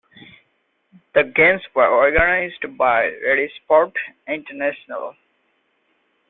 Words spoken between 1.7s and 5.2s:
were organised by Red Sport International.